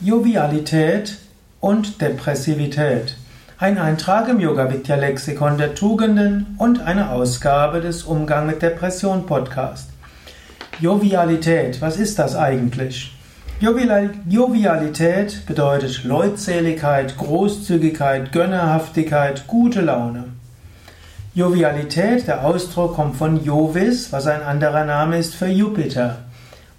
Jovialität 0.00 1.18
und 1.60 2.00
Depressivität. 2.02 3.16
Ein 3.58 3.78
Eintrag 3.78 4.28
im 4.28 4.40
Yoga 4.40 4.70
Vidya 4.70 4.96
Lexikon 4.96 5.56
der 5.56 5.76
Tugenden 5.76 6.56
und 6.58 6.80
eine 6.80 7.10
Ausgabe 7.10 7.80
des 7.80 8.02
Umgang 8.02 8.46
mit 8.46 8.60
Depression 8.60 9.24
Podcast. 9.24 9.90
Jovialität, 10.80 11.80
was 11.80 11.96
ist 11.96 12.18
das 12.18 12.34
eigentlich? 12.34 13.16
Jovialität 13.60 15.46
bedeutet 15.46 16.02
Leutseligkeit, 16.02 17.16
Großzügigkeit, 17.16 18.32
Gönnerhaftigkeit, 18.32 19.46
gute 19.46 19.80
Laune. 19.80 20.24
Jovialität, 21.34 22.26
der 22.26 22.44
Ausdruck 22.44 22.96
kommt 22.96 23.16
von 23.16 23.42
Jovis, 23.44 24.12
was 24.12 24.26
ein 24.26 24.42
anderer 24.42 24.84
Name 24.84 25.18
ist 25.18 25.36
für 25.36 25.46
Jupiter. 25.46 26.18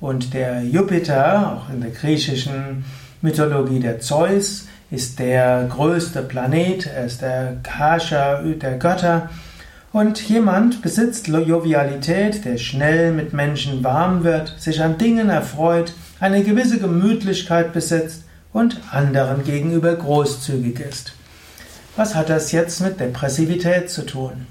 Und 0.01 0.33
der 0.33 0.63
Jupiter, 0.63 1.57
auch 1.57 1.73
in 1.73 1.79
der 1.79 1.91
griechischen 1.91 2.83
Mythologie 3.25 3.79
der 3.79 3.99
Zeus, 3.99 4.67
ist 4.91 5.17
der 5.19 5.65
größte 5.67 6.21
Planet, 6.21 6.85
er 6.85 7.05
ist 7.05 7.21
der 7.21 7.57
Herrscher 7.67 8.43
der 8.43 8.77
Götter. 8.77 9.29
Und 9.91 10.21
jemand 10.21 10.81
besitzt 10.83 11.27
Jovialität, 11.27 12.45
der 12.45 12.57
schnell 12.57 13.11
mit 13.11 13.33
Menschen 13.33 13.83
warm 13.83 14.23
wird, 14.23 14.55
sich 14.59 14.81
an 14.83 14.97
Dingen 14.99 15.29
erfreut, 15.29 15.93
eine 16.19 16.43
gewisse 16.43 16.77
Gemütlichkeit 16.79 17.73
besitzt 17.73 18.23
und 18.53 18.79
anderen 18.91 19.43
gegenüber 19.43 19.95
großzügig 19.95 20.79
ist. 20.79 21.13
Was 21.95 22.13
hat 22.13 22.29
das 22.29 22.51
jetzt 22.51 22.79
mit 22.81 22.99
Depressivität 22.99 23.89
zu 23.89 24.05
tun? 24.05 24.45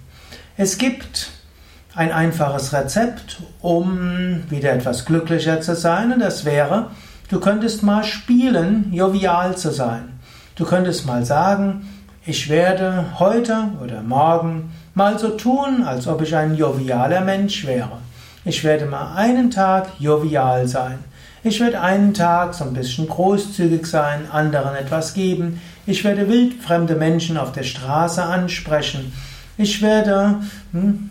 Es 0.56 0.78
gibt 0.78 1.30
ein 1.94 2.10
einfaches 2.10 2.72
Rezept, 2.72 3.40
um 3.60 4.42
wieder 4.50 4.72
etwas 4.72 5.04
glücklicher 5.04 5.60
zu 5.60 5.76
sein, 5.76 6.12
und 6.12 6.20
das 6.20 6.44
wäre, 6.44 6.90
Du 7.30 7.40
könntest 7.40 7.82
mal 7.82 8.04
spielen, 8.04 8.92
jovial 8.92 9.56
zu 9.56 9.70
sein. 9.70 10.20
Du 10.56 10.66
könntest 10.66 11.06
mal 11.06 11.24
sagen, 11.24 11.88
ich 12.26 12.50
werde 12.50 13.18
heute 13.18 13.68
oder 13.82 14.02
morgen 14.02 14.72
mal 14.94 15.18
so 15.18 15.30
tun, 15.30 15.84
als 15.86 16.06
ob 16.06 16.20
ich 16.20 16.36
ein 16.36 16.54
jovialer 16.54 17.22
Mensch 17.22 17.66
wäre. 17.66 17.98
Ich 18.44 18.62
werde 18.62 18.84
mal 18.84 19.14
einen 19.14 19.50
Tag 19.50 19.88
jovial 19.98 20.68
sein. 20.68 20.98
Ich 21.42 21.60
werde 21.60 21.80
einen 21.80 22.12
Tag 22.12 22.52
so 22.52 22.64
ein 22.64 22.74
bisschen 22.74 23.08
großzügig 23.08 23.86
sein, 23.86 24.30
anderen 24.30 24.74
etwas 24.76 25.14
geben. 25.14 25.62
Ich 25.86 26.04
werde 26.04 26.28
wildfremde 26.28 26.94
Menschen 26.94 27.38
auf 27.38 27.52
der 27.52 27.62
Straße 27.62 28.22
ansprechen. 28.22 29.14
Ich 29.56 29.80
werde 29.80 30.40
hm, 30.72 31.08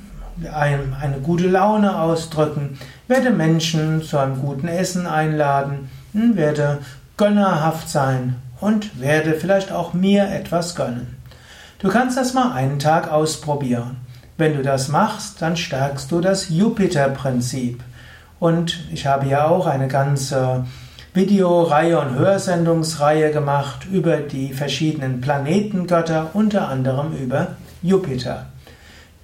eine 0.52 1.18
gute 1.24 1.48
Laune 1.48 2.00
ausdrücken, 2.00 2.78
werde 3.08 3.32
Menschen 3.32 4.04
zu 4.04 4.20
einem 4.20 4.40
guten 4.40 4.68
Essen 4.68 5.08
einladen 5.08 5.90
werde 6.14 6.80
gönnerhaft 7.18 7.90
sein 7.90 8.36
und 8.60 9.00
werde 9.02 9.34
vielleicht 9.34 9.72
auch 9.72 9.94
mir 9.94 10.30
etwas 10.30 10.76
gönnen. 10.76 11.18
Du 11.80 11.90
kannst 11.90 12.18
das 12.18 12.34
mal 12.34 12.54
einen 12.54 12.80
Tag 12.80 13.12
ausprobieren. 13.12 13.98
Wenn 14.38 14.56
du 14.56 14.64
das 14.64 14.88
machst, 14.88 15.42
dann 15.42 15.58
stärkst 15.58 16.12
du 16.12 16.22
das 16.22 16.50
Jupiter-Prinzip. 16.50 17.84
Und 18.40 18.80
ich 18.92 19.06
habe 19.06 19.28
ja 19.28 19.48
auch 19.48 19.68
eine 19.68 19.88
ganze 19.88 20.66
Videoreihe 21.14 22.00
und 22.00 22.18
Hörsendungsreihe 22.18 23.32
gemacht 23.32 23.86
über 23.92 24.18
die 24.18 24.54
verschiedenen 24.54 25.22
Planetengötter, 25.22 26.32
unter 26.34 26.70
anderem 26.70 27.14
über 27.14 27.50
Jupiter. 27.82 28.48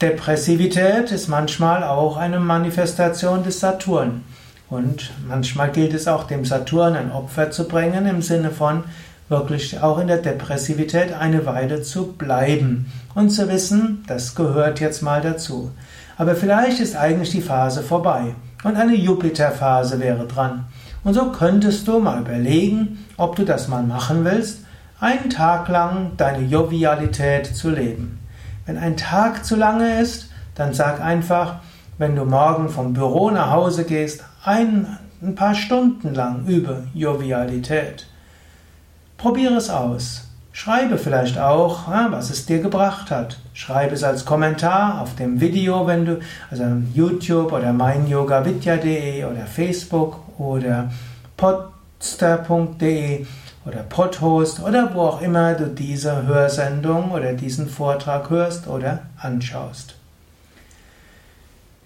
Depressivität 0.02 1.12
ist 1.12 1.28
manchmal 1.28 1.84
auch 1.84 2.16
eine 2.16 2.40
Manifestation 2.40 3.44
des 3.44 3.60
Saturn. 3.60 4.24
Und 4.70 5.12
manchmal 5.28 5.72
gilt 5.72 5.94
es 5.94 6.08
auch 6.08 6.26
dem 6.26 6.46
Saturn 6.46 6.96
ein 6.96 7.12
Opfer 7.12 7.50
zu 7.50 7.68
bringen, 7.68 8.06
im 8.06 8.22
Sinne 8.22 8.52
von 8.52 8.84
wirklich 9.28 9.82
auch 9.82 10.00
in 10.00 10.08
der 10.08 10.18
Depressivität 10.18 11.14
eine 11.14 11.46
Weile 11.46 11.82
zu 11.82 12.14
bleiben 12.14 12.92
und 13.16 13.30
zu 13.30 13.48
wissen, 13.48 14.04
das 14.08 14.36
gehört 14.36 14.80
jetzt 14.80 15.02
mal 15.02 15.22
dazu. 15.22 15.72
Aber 16.18 16.36
vielleicht 16.36 16.80
ist 16.80 16.96
eigentlich 16.96 17.32
die 17.32 17.42
Phase 17.42 17.82
vorbei 17.82 18.36
und 18.64 18.76
eine 18.76 18.96
Jupiter-Phase 18.96 20.00
wäre 20.00 20.28
dran. 20.28 20.66
Und 21.04 21.14
so 21.14 21.32
könntest 21.32 21.88
du 21.88 22.00
mal 22.00 22.22
überlegen, 22.22 23.06
ob 23.18 23.36
du 23.36 23.46
das 23.46 23.68
mal 23.68 23.84
machen 23.84 24.26
willst, 24.26 24.66
einen 25.00 25.30
Tag 25.30 25.70
lang 25.70 26.12
deine 26.18 26.46
Jovialität 26.46 27.46
zu 27.46 27.70
leben. 27.70 28.20
Wenn 28.66 28.78
ein 28.78 28.98
Tag 28.98 29.46
zu 29.46 29.56
lange 29.56 30.02
ist, 30.02 30.30
dann 30.56 30.74
sag 30.74 31.00
einfach, 31.02 31.56
wenn 31.98 32.16
du 32.16 32.26
morgen 32.26 32.70
vom 32.70 32.94
Büro 32.94 33.30
nach 33.30 33.52
Hause 33.52 33.86
gehst, 33.86 34.24
ein, 34.50 34.98
ein 35.22 35.36
paar 35.36 35.54
Stunden 35.54 36.16
lang 36.16 36.48
übe 36.48 36.88
Jovialität. 36.96 38.08
Probiere 39.16 39.54
es 39.56 39.70
aus. 39.70 40.26
Schreibe 40.52 40.98
vielleicht 40.98 41.38
auch, 41.38 41.88
was 41.88 42.32
es 42.32 42.48
dir 42.48 42.60
gebracht 42.60 43.12
hat. 43.12 43.38
Schreibe 43.54 43.94
es 43.94 44.04
als 44.04 44.26
Kommentar 44.26 45.02
auf 45.02 45.16
dem 45.16 45.40
Video, 45.40 45.86
wenn 45.86 46.06
du, 46.06 46.20
also 46.50 46.64
YouTube 46.96 47.52
oder 47.54 47.72
meinyogavidya.de 47.72 49.24
oder 49.26 49.46
Facebook 49.46 50.20
oder 50.40 50.92
podster.de 51.38 53.28
oder 53.66 53.84
Podhost 53.84 54.62
oder 54.62 54.96
wo 54.96 55.02
auch 55.02 55.22
immer 55.22 55.54
du 55.54 55.68
diese 55.68 56.26
Hörsendung 56.26 57.12
oder 57.12 57.34
diesen 57.34 57.70
Vortrag 57.70 58.32
hörst 58.32 58.68
oder 58.68 59.04
anschaust. 59.22 59.96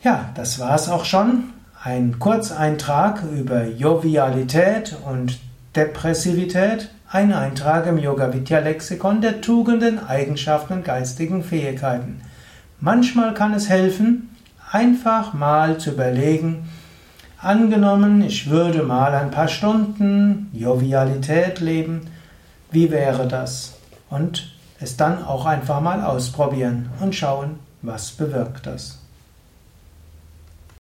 Ja, 0.02 0.30
das 0.36 0.60
war's 0.60 0.88
auch 0.88 1.04
schon. 1.04 1.50
Ein 1.86 2.18
Kurzeintrag 2.18 3.24
über 3.24 3.66
Jovialität 3.66 4.96
und 5.06 5.38
Depressivität. 5.76 6.90
Ein 7.10 7.34
Eintrag 7.34 7.88
im 7.88 7.98
Yoga 7.98 8.32
Vidya 8.32 8.60
Lexikon 8.60 9.20
der 9.20 9.42
Tugenden, 9.42 10.00
Eigenschaften 10.08 10.76
und 10.76 10.86
geistigen 10.86 11.44
Fähigkeiten. 11.44 12.22
Manchmal 12.80 13.34
kann 13.34 13.54
es 13.54 13.68
helfen, 13.68 14.34
einfach 14.72 15.34
mal 15.34 15.78
zu 15.78 15.92
überlegen, 15.92 16.70
angenommen, 17.38 18.22
ich 18.22 18.50
würde 18.50 18.84
mal 18.84 19.14
ein 19.14 19.32
paar 19.32 19.50
Stunden 19.50 20.50
Jovialität 20.54 21.60
leben, 21.60 22.08
wie 22.72 22.92
wäre 22.92 23.28
das? 23.28 23.74
Und 24.10 24.56
es 24.80 24.96
dann 24.96 25.22
auch 25.22 25.46
einfach 25.46 25.82
mal 25.82 26.02
ausprobieren 26.02 26.92
und 27.02 27.14
schauen, 27.14 27.60
was 27.82 28.12
bewirkt 28.12 28.68
das. 28.68 29.03